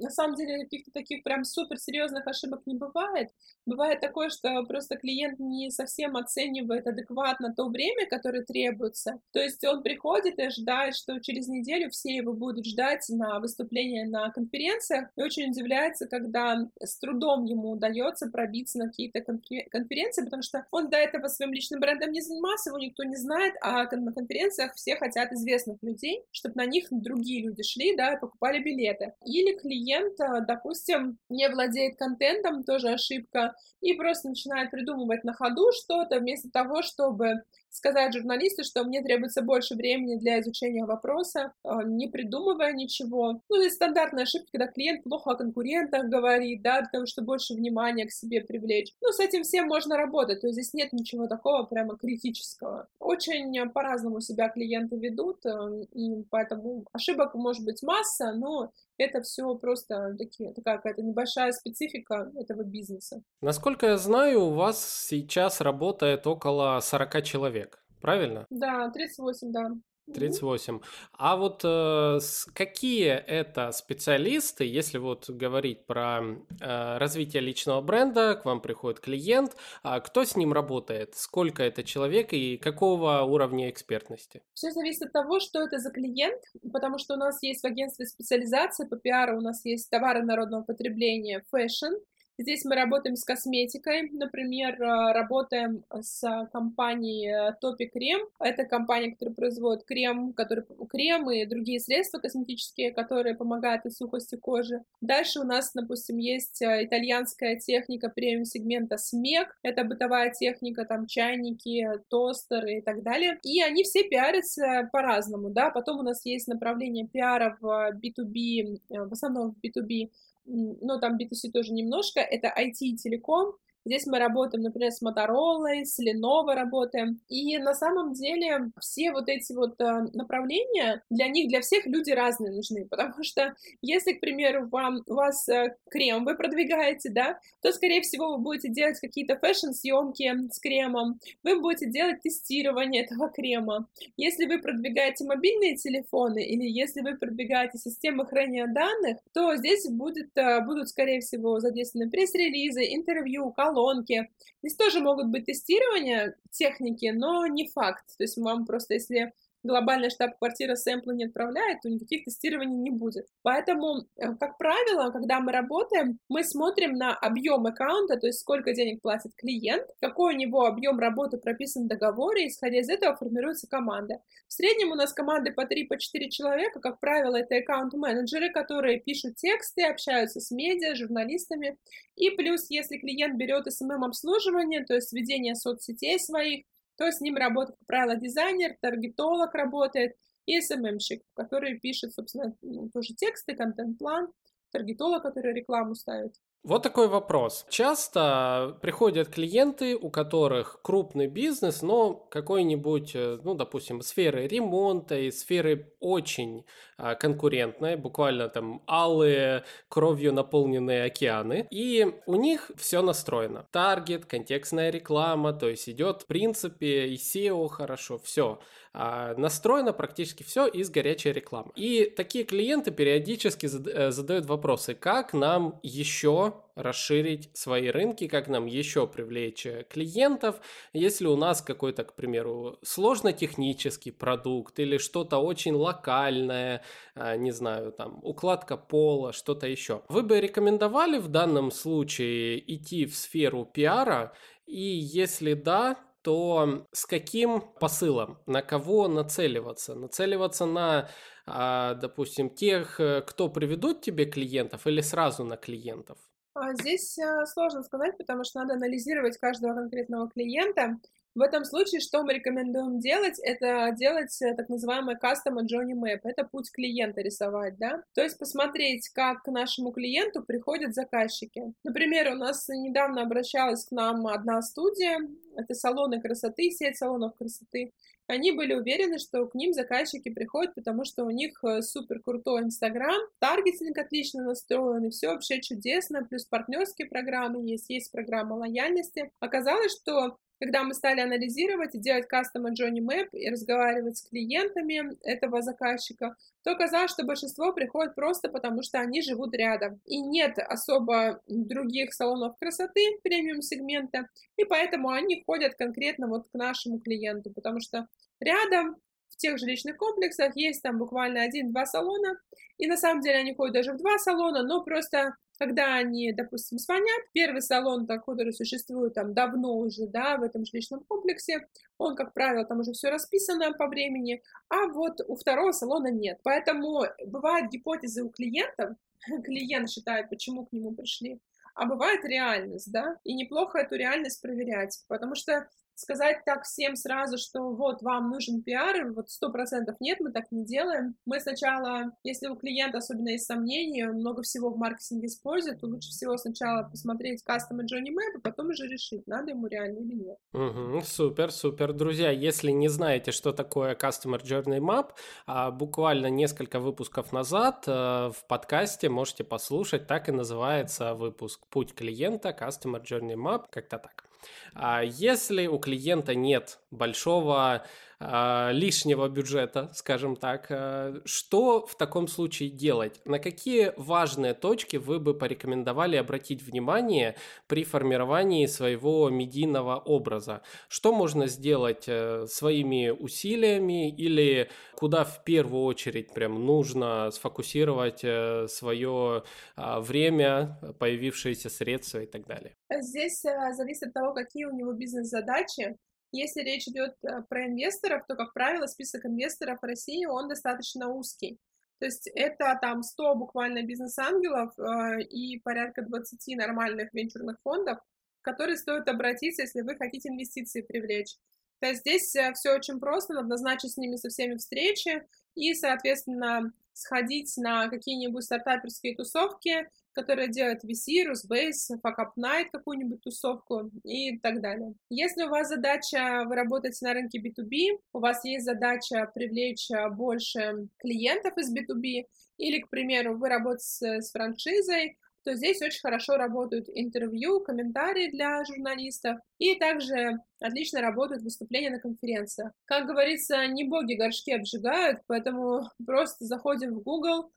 [0.00, 3.30] на самом деле каких-то таких прям супер серьезных ошибок не бывает.
[3.66, 9.20] Бывает такое, что просто клиент не совсем оценивает адекватно то время, которое требуется.
[9.32, 14.06] То есть он приходит и ожидает, что через неделю все его будут ждать на выступление
[14.08, 20.42] на конференциях, и очень удивляется, когда с трудом ему удается пробиться на какие-то конференции, потому
[20.42, 24.12] что он до этого своим личным брендом не занимался, его никто не знает, а на
[24.12, 29.14] конференциях все хотят известных людей, чтобы на них другие люди шли, да, и покупали билеты.
[29.24, 35.70] Или клиент клиент, допустим, не владеет контентом, тоже ошибка, и просто начинает придумывать на ходу
[35.72, 41.82] что-то, вместо того, чтобы сказать журналисту, что мне требуется больше времени для изучения вопроса, а,
[41.82, 43.40] не придумывая ничего.
[43.48, 48.06] Ну, это стандартная ошибка, когда клиент плохо о конкурентах говорит, да, того, чтобы больше внимания
[48.06, 48.92] к себе привлечь.
[49.00, 52.88] Ну, с этим всем можно работать, то есть здесь нет ничего такого прямо критического.
[52.98, 59.54] Очень по-разному себя клиенты ведут, э, и поэтому ошибок может быть масса, но это все
[59.54, 63.22] просто такие, такая какая-то небольшая специфика этого бизнеса.
[63.40, 67.59] Насколько я знаю, у вас сейчас работает около 40 человек,
[68.00, 68.46] правильно?
[68.50, 69.70] Да, 38, да.
[70.12, 70.80] 38.
[71.12, 72.18] А вот э,
[72.54, 79.56] какие это специалисты, если вот говорить про э, развитие личного бренда, к вам приходит клиент,
[79.82, 84.42] а кто с ним работает, сколько это человек и какого уровня экспертности?
[84.54, 88.06] Все зависит от того, что это за клиент, потому что у нас есть в агентстве
[88.06, 91.94] специализации по пиару, у нас есть товары народного потребления, fashion,
[92.40, 98.22] Здесь мы работаем с косметикой, например, э, работаем с компанией Topicrem.
[98.38, 104.36] Это компания, которая производит крем, который, крем и другие средства косметические, которые помогают от сухости
[104.36, 104.82] кожи.
[105.02, 109.58] Дальше у нас, допустим, есть э, итальянская техника премиум-сегмента SMEG.
[109.62, 113.38] Это бытовая техника, там чайники, тостеры и так далее.
[113.42, 115.68] И они все пиарятся по-разному, да.
[115.68, 120.08] Потом у нас есть направление пиара в B2B, э, в основном в B2B
[120.44, 125.84] ну, там B2C тоже немножко, это IT и телеком, Здесь мы работаем, например, с Motorola,
[125.84, 127.20] с Lenovo работаем.
[127.28, 132.10] И на самом деле все вот эти вот э, направления, для них, для всех люди
[132.10, 132.86] разные нужны.
[132.86, 138.02] Потому что если, к примеру, вам, у вас э, крем вы продвигаете, да, то, скорее
[138.02, 143.88] всего, вы будете делать какие-то фэшн-съемки с кремом, вы будете делать тестирование этого крема.
[144.16, 150.36] Если вы продвигаете мобильные телефоны или если вы продвигаете системы хранения данных, то здесь будет,
[150.36, 154.30] э, будут, скорее всего, задействованы пресс-релизы, интервью, колонки.
[154.62, 158.04] Здесь тоже могут быть тестирования техники, но не факт.
[158.16, 163.26] То есть вам просто, если глобальная штаб-квартира сэмплы не отправляет, то никаких тестирований не будет.
[163.42, 168.72] Поэтому, э, как правило, когда мы работаем, мы смотрим на объем аккаунта, то есть сколько
[168.72, 173.66] денег платит клиент, какой у него объем работы прописан в договоре, исходя из этого формируется
[173.68, 174.20] команда.
[174.48, 175.98] В среднем у нас команды по 3-4 по
[176.30, 181.76] человека, как правило, это аккаунт-менеджеры, которые пишут тексты, общаются с медиа, журналистами.
[182.16, 186.64] И плюс, если клиент берет SMM-обслуживание, то есть ведение соцсетей своих,
[187.00, 192.90] то с ним работает, как правило, дизайнер, таргетолог работает и СММщик, который пишет, собственно, ну,
[192.90, 194.28] тоже тексты, контент-план,
[194.70, 196.34] таргетолог, который рекламу ставит.
[196.62, 197.64] Вот такой вопрос.
[197.70, 205.30] Часто приходят клиенты, у которых крупный бизнес, но какой-нибудь, э, ну, допустим, сферы ремонта и
[205.30, 206.66] сферы очень
[206.98, 213.66] а, конкурентной, буквально там алые, кровью наполненные океаны, и у них все настроено.
[213.70, 218.60] Таргет, контекстная реклама, то есть идет в принципе и SEO хорошо, все.
[218.92, 221.70] А, настроено практически все из горячей рекламы.
[221.76, 228.66] И такие клиенты периодически э, задают вопросы, как нам еще расширить свои рынки, как нам
[228.66, 230.60] еще привлечь э, клиентов,
[230.92, 236.82] если у нас какой-то, к примеру, сложно-технический продукт или что-то очень локальное,
[237.14, 240.02] а, не знаю, там, укладка пола, что-то еще.
[240.08, 244.32] Вы бы рекомендовали в данном случае идти в сферу пиара,
[244.66, 249.94] и если да, то с каким посылом, на кого нацеливаться?
[249.94, 251.08] Нацеливаться на,
[251.46, 256.18] а, допустим, тех, э, кто приведут тебе клиентов или сразу на клиентов?
[256.54, 260.98] А, здесь э, сложно сказать, потому что надо анализировать каждого конкретного клиента
[261.34, 263.38] в этом случае что мы рекомендуем делать?
[263.38, 266.20] Это делать э, так называемый Customer Journey Map.
[266.24, 268.02] Это путь клиента рисовать, да?
[268.14, 271.72] То есть посмотреть, как к нашему клиенту приходят заказчики.
[271.84, 275.20] Например, у нас недавно обращалась к нам одна студия,
[275.56, 277.92] это салоны красоты, сеть салонов красоты.
[278.26, 282.62] Они были уверены, что к ним заказчики приходят, потому что у них э, супер крутой
[282.62, 289.32] Инстаграм, таргетинг отлично настроен, и все вообще чудесно, плюс партнерские программы есть, есть программа лояльности.
[289.40, 295.16] Оказалось, что когда мы стали анализировать и делать Customer Journey Map и разговаривать с клиентами
[295.22, 300.00] этого заказчика, то оказалось, что большинство приходит просто потому, что они живут рядом.
[300.04, 306.54] И нет особо других салонов красоты премиум сегмента, и поэтому они ходят конкретно вот к
[306.54, 308.06] нашему клиенту, потому что
[308.38, 308.96] рядом
[309.30, 312.38] в тех жилищных комплексах есть там буквально один-два салона,
[312.76, 316.78] и на самом деле они ходят даже в два салона, но просто когда они, допустим,
[316.78, 321.68] звонят, первый салон, который существует там давно уже, да, в этом жилищном комплексе,
[321.98, 326.40] он, как правило, там уже все расписано по времени, а вот у второго салона нет.
[326.44, 328.96] Поэтому бывают гипотезы у клиентов,
[329.44, 331.38] клиент считает, почему к нему пришли,
[331.74, 335.68] а бывает реальность, да, и неплохо эту реальность проверять, потому что
[336.00, 340.50] сказать так всем сразу, что вот вам нужен пиар, вот сто процентов нет, мы так
[340.50, 341.14] не делаем.
[341.26, 345.86] Мы сначала, если у клиента особенно есть сомнения, он много всего в маркетинге использует, то
[345.86, 350.14] лучше всего сначала посмотреть Customer Journey Map, а потом уже решить, надо ему реально или
[350.14, 350.38] нет.
[350.52, 351.92] Угу, супер, супер.
[351.92, 355.10] Друзья, если не знаете, что такое Customer Journey Map,
[355.46, 361.94] а, буквально несколько выпусков назад а, в подкасте можете послушать, так и называется выпуск «Путь
[361.94, 364.29] клиента Customer Journey Map», как-то так.
[364.74, 367.84] А если у клиента нет большого
[368.20, 373.20] лишнего бюджета, скажем так, э, что в таком случае делать?
[373.24, 380.60] На какие важные точки вы бы порекомендовали обратить внимание при формировании своего медийного образа?
[380.88, 388.66] Что можно сделать э, своими усилиями или куда в первую очередь прям нужно сфокусировать э,
[388.68, 389.44] свое
[389.76, 392.76] э, время, появившиеся средства и так далее?
[392.90, 395.96] Здесь зависит от того, какие у него бизнес-задачи.
[396.32, 401.08] Если речь идет э, про инвесторов, то, как правило, список инвесторов в России, он достаточно
[401.08, 401.58] узкий.
[401.98, 407.98] То есть это там 100 буквально бизнес-ангелов э, и порядка 20 нормальных венчурных фондов,
[408.40, 411.36] в которые стоит обратиться, если вы хотите инвестиции привлечь.
[411.80, 415.74] То есть здесь э, все очень просто, надо назначить с ними со всеми встречи и,
[415.74, 423.90] соответственно, сходить на какие-нибудь стартаперские тусовки, которые делают VC, Rusbase, Fuck Up Night, какую-нибудь тусовку
[424.04, 424.94] и так далее.
[425.08, 430.08] Если у вас задача, вы работаете на рынке B2B, у вас есть задача привлечь а,
[430.10, 432.24] больше клиентов из B2B,
[432.58, 438.62] или, к примеру, вы работаете с франшизой, то здесь очень хорошо работают интервью, комментарии для
[438.64, 442.72] журналистов, и также отлично работают выступления на конференциях.
[442.84, 447.50] Как говорится, не боги горшки обжигают, поэтому просто заходим в Google,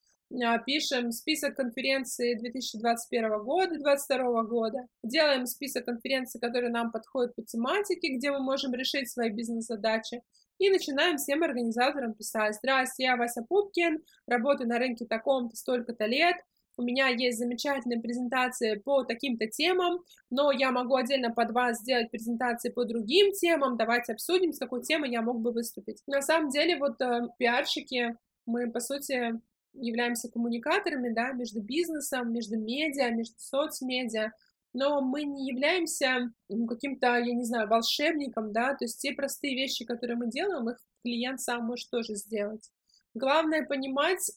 [0.66, 8.16] пишем список конференций 2021 года, 2022 года, делаем список конференций, которые нам подходят по тематике,
[8.16, 10.22] где мы можем решить свои бизнес-задачи,
[10.60, 16.38] и начинаем всем организаторам писать, здравствуйте, я Вася Пупкин, работаю на рынке таком-то столько-то лет,
[16.76, 20.00] у меня есть замечательные презентации по таким-то темам,
[20.32, 24.82] но я могу отдельно под вас сделать презентации по другим темам, давайте обсудим, с какой
[24.82, 26.02] темой я мог бы выступить.
[26.08, 28.18] На самом деле, вот э, пиарщики,
[28.48, 29.40] мы, по сути,
[29.74, 34.32] являемся коммуникаторами, да, между бизнесом, между медиа, между соцмедиа,
[34.74, 36.32] но мы не являемся
[36.68, 40.78] каким-то, я не знаю, волшебником, да, то есть те простые вещи, которые мы делаем, их
[41.04, 42.70] клиент сам может тоже сделать.
[43.14, 44.32] Главное понимать,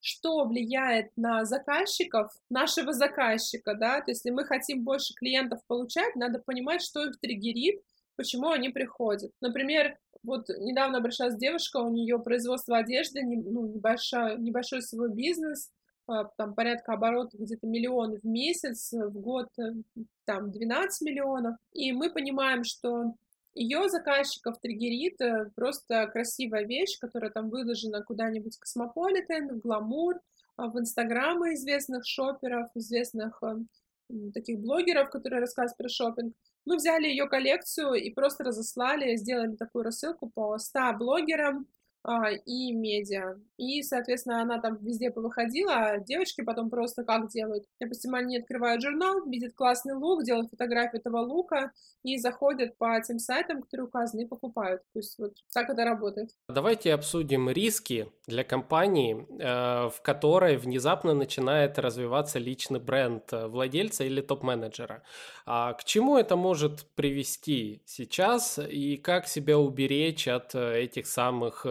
[0.00, 6.14] что влияет на заказчиков, нашего заказчика, да, то есть если мы хотим больше клиентов получать,
[6.16, 7.80] надо понимать, что их триггерит,
[8.16, 9.32] почему они приходят.
[9.40, 15.70] Например, вот недавно обращалась девушка, у нее производство одежды, ну, небольшой, небольшой свой бизнес,
[16.06, 19.74] а, там порядка оборотов где-то миллион в месяц, в год э,
[20.24, 21.56] там 12 миллионов.
[21.72, 23.14] И мы понимаем, что
[23.54, 30.20] ее заказчиков триггерит э, просто красивая вещь, которая там выложена куда-нибудь в Космополитен, в Гламур,
[30.56, 33.56] а, в Инстаграмы известных шоперов, известных э,
[34.34, 36.34] таких блогеров, которые рассказывают про шопинг.
[36.66, 41.66] Мы взяли ее коллекцию и просто разослали, сделали такую рассылку по 100 блогерам,
[42.46, 43.36] и медиа.
[43.56, 47.64] И, соответственно, она там везде повыходила, а девочки потом просто как делают?
[47.78, 53.18] Допустим, они открывают журнал, видят классный лук, делают фотографию этого лука и заходят по тем
[53.18, 54.80] сайтам, которые указаны, и покупают.
[54.94, 56.30] То есть вот так это работает.
[56.48, 64.04] Давайте обсудим риски для компании, э, в которой внезапно начинает развиваться личный бренд э, владельца
[64.04, 65.02] или топ-менеджера.
[65.44, 71.66] А к чему это может привести сейчас и как себя уберечь от э, этих самых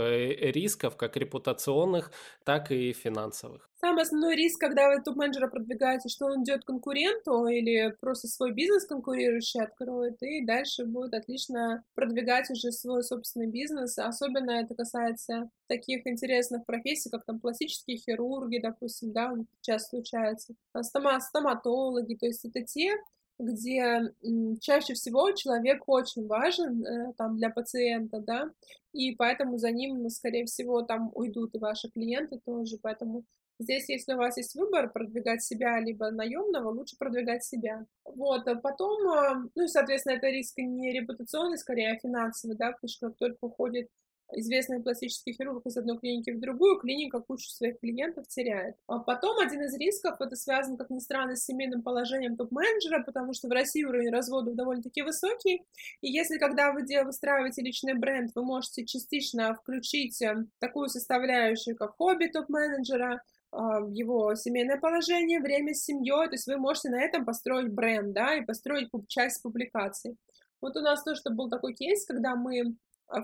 [0.51, 2.11] рисков, как репутационных,
[2.43, 3.69] так и финансовых.
[3.81, 8.51] Самый основной риск, когда вы топ-менеджера продвигаете, что он идет к конкуренту или просто свой
[8.51, 13.97] бизнес конкурирующий откроет, и дальше будет отлично продвигать уже свой собственный бизнес.
[13.97, 21.19] Особенно это касается таких интересных профессий, как там пластические хирурги, допустим, да, часто случается, стома
[21.21, 22.97] стоматологи, то есть это те,
[23.39, 24.13] где
[24.59, 28.51] чаще всего человек очень важен э, там для пациента, да,
[28.93, 33.23] и поэтому за ним, скорее всего, там уйдут и ваши клиенты тоже, поэтому
[33.59, 37.85] здесь, если у вас есть выбор продвигать себя либо наемного, лучше продвигать себя.
[38.05, 42.71] Вот, а потом, а, ну и, соответственно, это риск не репутационный, скорее, а финансовый, да,
[42.71, 43.89] потому что как только уходит
[44.33, 48.75] известный пластический хирург из одной клиники в другую, клиника кучу своих клиентов теряет.
[48.87, 53.33] А потом один из рисков, это связан, как ни странно, с семейным положением топ-менеджера, потому
[53.33, 55.63] что в России уровень разводов довольно-таки высокий,
[56.01, 61.95] и если когда вы выстраиваете личный бренд, вы можете частично включить э, такую составляющую, как
[61.95, 67.25] хобби топ-менеджера, а, его семейное положение, время с семьей, то есть вы можете на этом
[67.25, 70.17] построить бренд, да, и построить часть публикаций.
[70.61, 72.75] Вот у нас тоже был такой кейс, когда мы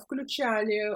[0.04, 0.94] включали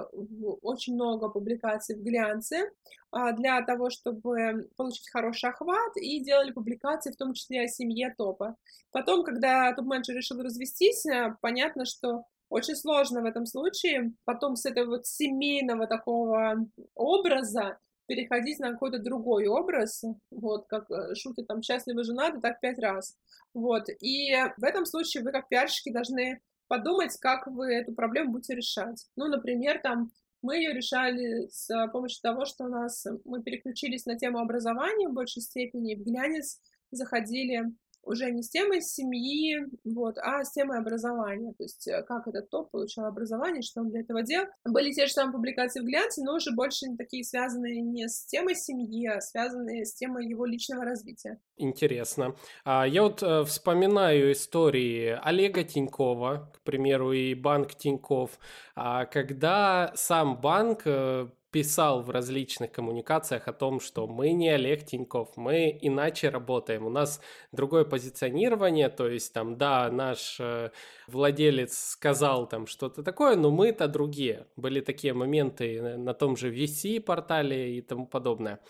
[0.62, 2.70] очень много публикаций в глянце
[3.10, 8.14] а, для того, чтобы получить хороший охват, и делали публикации, в том числе о семье
[8.16, 8.56] топа.
[8.92, 14.66] Потом, когда топ-менеджер решил развестись, э, понятно, что очень сложно в этом случае потом с
[14.66, 21.62] этого вот семейного такого образа переходить на какой-то другой образ, вот, как э, шутят там
[21.62, 23.16] «счастливы женаты», так пять раз,
[23.54, 28.54] вот, и в этом случае вы как пиарщики должны подумать, как вы эту проблему будете
[28.54, 29.04] решать.
[29.16, 34.16] Ну, например, там мы ее решали с помощью того, что у нас мы переключились на
[34.16, 36.60] тему образования в большей степени, в глянец
[36.92, 37.64] заходили
[38.02, 42.50] уже не с темой семьи, вот, а с темой образования, то есть э, как этот
[42.50, 44.46] топ получал образование, что он для этого делал.
[44.64, 48.54] Были те же самые публикации в глянце, но уже больше такие связанные не с темой
[48.54, 51.40] семьи, а связанные с темой его личного развития.
[51.56, 52.34] Интересно.
[52.64, 58.38] А я вот э, вспоминаю истории Олега Тинькова, к примеру, и банк Тиньков,
[58.74, 64.84] а когда сам банк э, писал в различных коммуникациях о том, что мы не Олег
[64.84, 67.20] Тиньков, мы иначе работаем, у нас
[67.52, 70.70] другое позиционирование, то есть там, да, наш э,
[71.08, 74.46] владелец сказал там что-то такое, но мы-то другие.
[74.56, 78.60] Были такие моменты на том же VC-портале и тому подобное.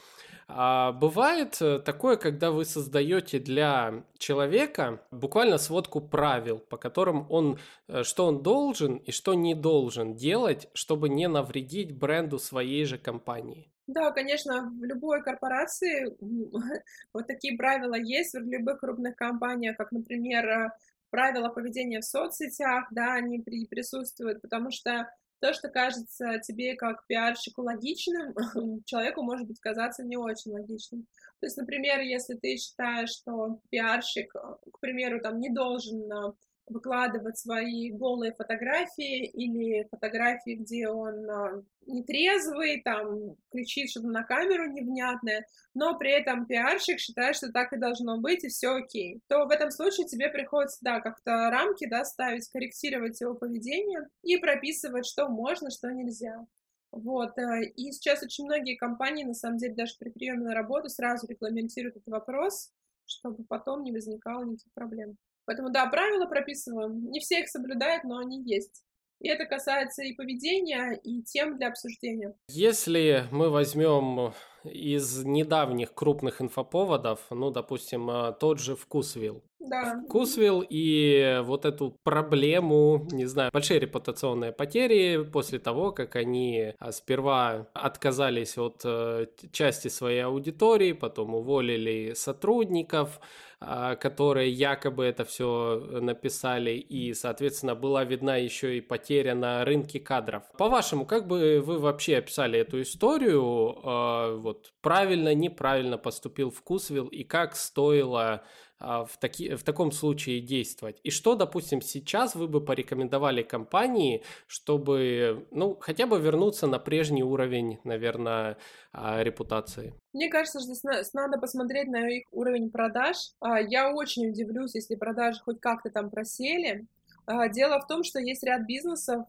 [0.52, 7.58] А бывает э, такое, когда вы создаете для человека буквально сводку правил, по которым он,
[7.88, 12.98] э, что он должен и что не должен делать, чтобы не навредить бренду своей же
[12.98, 13.70] компании.
[13.86, 16.16] Да, конечно, в любой корпорации
[17.14, 20.70] вот такие правила есть, в любых крупных компаниях, как, например, э,
[21.10, 25.08] правила поведения в соцсетях, да, они присутствуют, потому что
[25.40, 28.34] то, что кажется тебе как пиарщику логичным,
[28.84, 31.06] человеку может быть казаться не очень логичным.
[31.40, 36.34] То есть, например, если ты считаешь, что пиарщик, к примеру, там не должен а,
[36.70, 44.70] выкладывать свои голые фотографии или фотографии, где он а, нетрезвый, там, кричит что-то на камеру
[44.70, 49.44] невнятное, но при этом пиарщик считает, что так и должно быть, и все окей, то
[49.46, 55.06] в этом случае тебе приходится, да, как-то рамки, да, ставить, корректировать его поведение и прописывать,
[55.06, 56.46] что можно, что нельзя.
[56.92, 60.88] Вот, э, и сейчас очень многие компании, на самом деле, даже при приеме на работу
[60.88, 62.72] сразу регламентируют этот вопрос,
[63.06, 65.16] чтобы потом не возникало никаких проблем.
[65.50, 67.10] Поэтому, да, правила прописываем.
[67.10, 68.84] Не все их соблюдают, но они есть.
[69.18, 72.36] И это касается и поведения, и тем для обсуждения.
[72.48, 74.32] Если мы возьмем
[74.62, 79.42] из недавних крупных инфоповодов, ну, допустим, э, тот же Вкусвилл.
[79.58, 80.00] Да.
[80.06, 86.92] Вкусвилл и вот эту проблему, не знаю, большие репутационные потери после того, как они а,
[86.92, 93.24] сперва отказались от э, части своей аудитории, потом уволили сотрудников, а,
[93.60, 100.44] которые якобы это все написали, и, соответственно, была видна еще и потеря на рынке кадров.
[100.56, 103.78] По-вашему, как бы вы вообще описали эту историю?
[103.84, 108.42] А, вот правильно, неправильно поступил Вкусвилл и как стоило а,
[108.80, 111.00] в, таки, в таком случае действовать?
[111.04, 117.22] И что, допустим, сейчас вы бы порекомендовали компании, чтобы, ну, хотя бы вернуться на прежний
[117.22, 118.56] уровень, наверное,
[118.92, 119.94] а, репутации?
[120.12, 123.16] Мне кажется, что здесь надо посмотреть на их уровень продаж.
[123.40, 126.86] А, я очень удивлюсь, если продажи хоть как-то там просели.
[127.26, 129.26] Дело в том, что есть ряд бизнесов,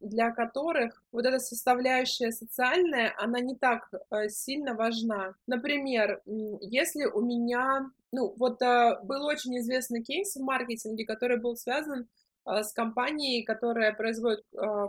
[0.00, 3.90] для которых вот эта составляющая социальная, она не так
[4.28, 5.34] сильно важна.
[5.46, 12.08] Например, если у меня ну, вот был очень известный кейс в маркетинге, который был связан
[12.46, 14.44] с компанией, которая производит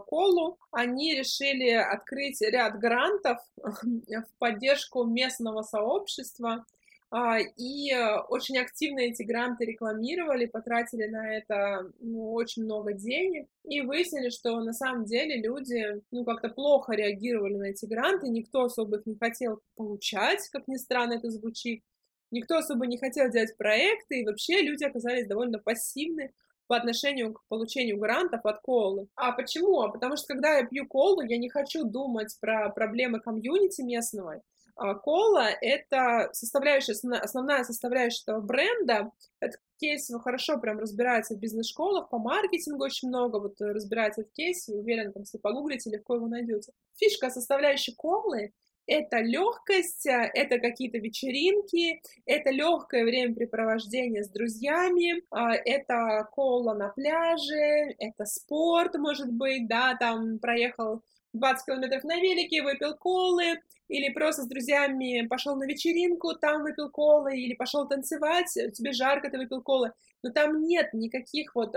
[0.07, 0.57] колу.
[0.71, 6.65] Они решили открыть ряд грантов в поддержку местного сообщества.
[7.14, 7.93] Uh, и
[8.30, 14.57] очень активно эти гранты рекламировали, потратили на это ну, очень много денег, и выяснили, что
[14.62, 19.18] на самом деле люди ну, как-то плохо реагировали на эти гранты, никто особо их не
[19.18, 21.84] хотел получать, как ни странно это звучит,
[22.32, 26.34] Никто особо не хотел делать проекты, и вообще люди оказались довольно пассивны
[26.68, 29.09] по отношению к получению грантов от колы.
[29.16, 29.82] А почему?
[29.82, 34.41] А потому что когда я пью колу, я не хочу думать про проблемы комьюнити местного.
[34.82, 39.11] А кола— это составляющая, основная составляющая этого бренда.
[39.39, 44.73] Этот кейс хорошо прям разбирается в бизнес-школах, по маркетингу очень много вот разбирается в кейсе,
[44.73, 46.71] уверен, там, если погуглите, легко его найдете.
[46.95, 48.53] Фишка составляющей колы
[48.88, 56.89] это легкость, э, это какие-то вечеринки, это легкое времяпрепровождение с друзьями, а, это кола на
[56.89, 61.03] пляже, это спорт, может быть, да, там проехал
[61.34, 63.61] 20 километров на велике, выпил колы,
[63.91, 69.29] или просто с друзьями пошел на вечеринку, там выпил колы, или пошел танцевать, тебе жарко,
[69.29, 69.91] ты выпил колы.
[70.23, 71.75] Но там нет никаких вот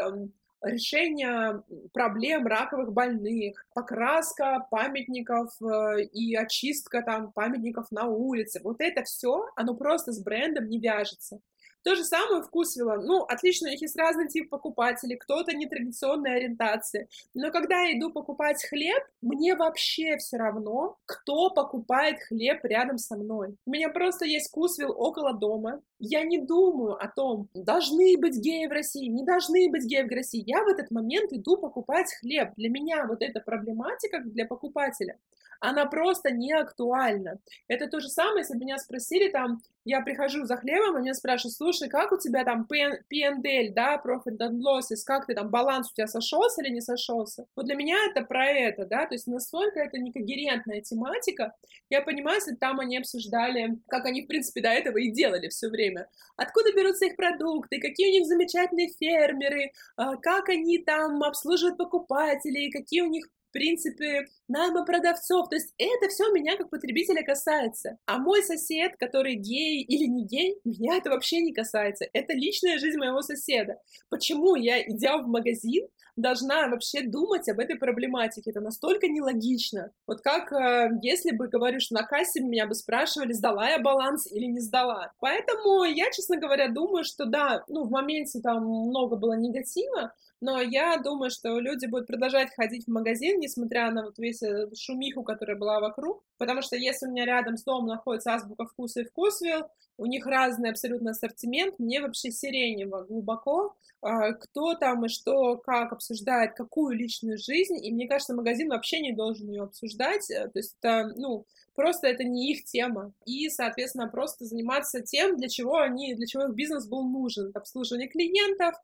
[0.64, 1.62] решение
[1.92, 8.60] проблем раковых больных, покраска памятников э, и очистка там памятников на улице.
[8.64, 11.40] Вот это все, оно просто с брендом не вяжется.
[11.84, 12.96] То же самое вкусвилла.
[12.96, 17.08] Ну, отлично, у них есть разный тип покупателей, кто-то нетрадиционной ориентации.
[17.34, 23.16] Но когда я иду покупать хлеб, мне вообще все равно, кто покупает хлеб рядом со
[23.16, 23.56] мной.
[23.66, 25.82] У меня просто есть вкусвилл около дома.
[25.98, 30.10] Я не думаю о том, должны быть геи в России, не должны быть геи в
[30.10, 30.42] России.
[30.46, 32.52] Я в этот момент иду покупать хлеб.
[32.56, 35.18] Для меня вот эта проблематика для покупателя,
[35.64, 37.38] она просто не актуальна.
[37.68, 41.14] Это то же самое, если бы меня спросили там, я прихожу за хлебом, и меня
[41.14, 45.90] спрашивают, слушай, как у тебя там P&L, да, Profit and Losses, как ты там, баланс
[45.90, 47.46] у тебя сошелся или не сошелся?
[47.56, 51.54] Вот для меня это про это, да, то есть настолько это некогерентная тематика.
[51.90, 55.68] Я понимаю, если там они обсуждали, как они, в принципе, до этого и делали все
[55.68, 56.08] время.
[56.36, 62.70] Откуда берутся их продукты, какие у них замечательные фермеры, а, как они там обслуживают покупателей,
[62.70, 65.48] какие у них принципе, найма продавцов.
[65.48, 67.96] То есть это все меня как потребителя касается.
[68.04, 72.06] А мой сосед, который гей или не гей, меня это вообще не касается.
[72.12, 73.76] Это личная жизнь моего соседа.
[74.10, 75.86] Почему я, идя в магазин,
[76.16, 78.50] должна вообще думать об этой проблематике.
[78.50, 79.90] Это настолько нелогично.
[80.06, 84.30] Вот как э, если бы, говорю, что на кассе меня бы спрашивали, сдала я баланс
[84.30, 85.12] или не сдала.
[85.20, 90.12] Поэтому я, честно говоря, думаю, что да, ну, в моменте там много было негатива,
[90.44, 94.42] но я думаю, что люди будут продолжать ходить в магазин, несмотря на вот весь
[94.78, 99.00] шумиху, которая была вокруг, потому что если у меня рядом с домом находится азбука вкуса
[99.00, 99.62] и вкусвилл,
[99.96, 105.94] у них разный абсолютно ассортимент, мне вообще сиренево глубоко, а, кто там и что, как
[105.94, 110.58] обсуждает, какую личную жизнь, и мне кажется, магазин вообще не должен ее обсуждать, э, то
[110.58, 115.78] есть это, ну, просто это не их тема, и, соответственно, просто заниматься тем, для чего
[115.78, 118.74] они, для чего их бизнес был нужен, обслуживание клиентов,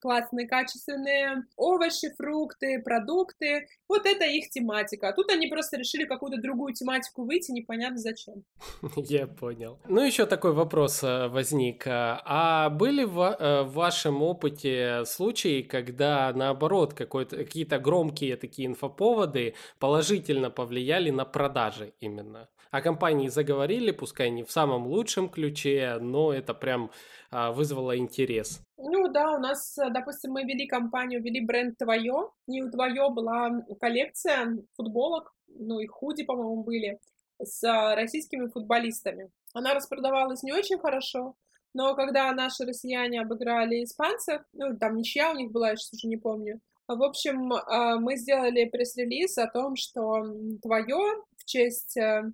[0.00, 3.68] классные, качественные овощи, фрукты, продукты.
[3.88, 5.08] Вот это их тематика.
[5.08, 8.44] А тут они просто решили какую-то другую тематику выйти, непонятно зачем.
[8.96, 9.78] Я понял.
[9.88, 11.84] Ну, еще такой вопрос э, возник.
[11.86, 21.10] А были э, в вашем опыте случаи, когда, наоборот, какие-то громкие такие инфоповоды положительно повлияли
[21.10, 22.48] на продажи именно?
[22.70, 26.90] О компании заговорили, пускай не в самом лучшем ключе, но это прям
[27.30, 28.60] а, вызвало интерес.
[28.76, 33.62] Ну да, у нас, допустим, мы вели компанию, вели бренд Твое, и у Твое была
[33.80, 36.98] коллекция футболок, ну и худи, по-моему, были.
[37.42, 39.30] с российскими футболистами.
[39.54, 41.36] Она распродавалась не очень хорошо,
[41.72, 46.08] но когда наши россияне обыграли испанцев, ну, там ничья у них была, я сейчас уже
[46.08, 50.24] не помню, в общем, а, мы сделали пресс-релиз о том, что
[50.62, 52.32] твое в честь э,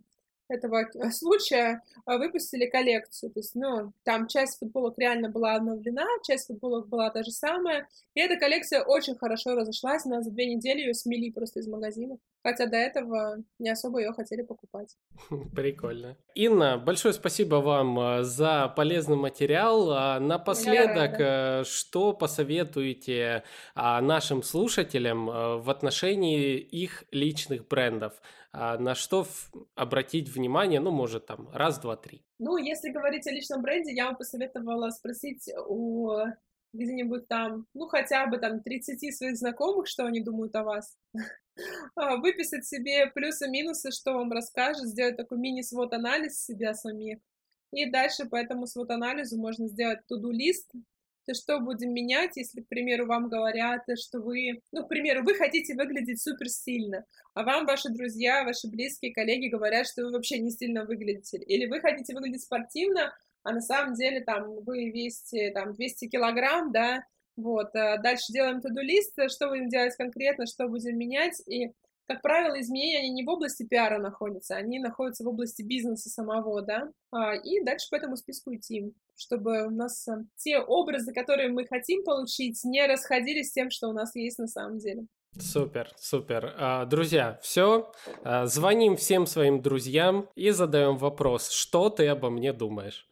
[0.55, 3.31] этого э, случая а, выпустили коллекцию.
[3.31, 7.89] То есть, ну, там часть футболок реально была обновлена, часть футболок была та же самая.
[8.15, 10.05] И эта коллекция очень хорошо разошлась.
[10.05, 12.19] Нас за две недели ее смели просто из магазинов.
[12.43, 14.97] Хотя до этого не особо ее хотели покупать.
[15.55, 16.17] Прикольно.
[16.35, 19.91] Инна, большое спасибо вам э, за полезный материал.
[19.91, 23.45] А, напоследок, э, что посоветуете
[23.75, 28.15] а, нашим слушателям в отношении их личных брендов?
[28.57, 29.27] А на что
[29.75, 32.23] обратить внимание, ну, может, там, раз, два, три?
[32.39, 36.13] Ну, если говорить о личном бренде, я бы посоветовала спросить у
[36.73, 40.97] где-нибудь там, ну, хотя бы там 30 своих знакомых, что они думают о вас.
[41.95, 47.19] А, выписать себе плюсы-минусы, что вам расскажет, сделать такой мини-свод-анализ себя самих.
[47.71, 50.73] И дальше по этому свод-анализу можно сделать туду-лист,
[51.27, 55.35] то что будем менять, если, к примеру, вам говорят, что вы, ну, к примеру, вы
[55.35, 57.05] хотите выглядеть супер стильно,
[57.35, 61.67] а вам ваши друзья, ваши близкие коллеги говорят, что вы вообще не стильно выглядите, или
[61.67, 67.05] вы хотите выглядеть спортивно, а на самом деле там вы весите там 200 килограмм, да,
[67.37, 71.73] вот, а дальше делаем туду-лист, что будем делать конкретно, что будем менять, и
[72.07, 76.63] как правило, изменения они не в области пиара находятся, они находятся в области бизнеса самого,
[76.63, 81.49] да, а, и дальше по этому списку идти, чтобы у нас э, те образы, которые
[81.49, 85.07] мы хотим получить, не расходились с тем, что у нас есть на самом деле.
[85.39, 86.55] Супер, супер.
[86.59, 87.93] А, друзья, все.
[88.23, 93.09] А, звоним всем своим друзьям и задаем вопрос, что ты обо мне думаешь.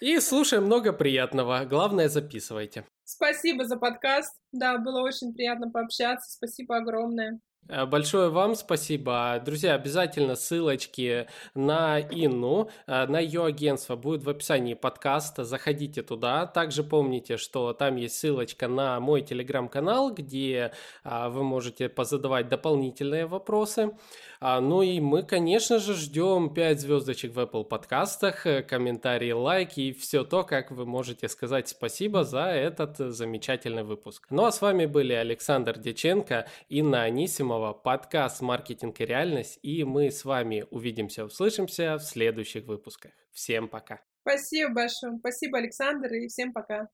[0.00, 1.64] И слушаем много приятного.
[1.64, 2.84] Главное, записывайте.
[3.04, 4.34] Спасибо за подкаст.
[4.50, 6.32] Да, было очень приятно пообщаться.
[6.32, 7.40] Спасибо огромное.
[7.68, 9.40] Э, большое вам спасибо.
[9.44, 15.44] Друзья, обязательно ссылочки на Инну, э, на ее агентство будут в описании подкаста.
[15.44, 16.46] Заходите туда.
[16.46, 20.72] Также помните, что там есть ссылочка на мой телеграм-канал, где
[21.04, 23.92] а, вы можете позадавать дополнительные вопросы.
[24.40, 29.80] А, ну и мы, конечно же, ждем 5 звездочек в Apple подкастах, э, комментарии, лайки
[29.80, 34.26] и все то, как вы можете сказать спасибо за этот замечательный выпуск.
[34.30, 40.10] Ну а с вами были Александр Деченко, Инна Анисимова, подкаст «Маркетинг и реальность», и мы
[40.10, 43.12] с вами увидимся, услышимся в следующих выпусках.
[43.32, 44.00] Всем пока!
[44.22, 45.18] Спасибо большое.
[45.18, 46.88] Спасибо, Александр, и всем пока.